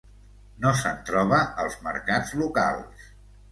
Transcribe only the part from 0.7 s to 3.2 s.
se'n troba als mercats locals.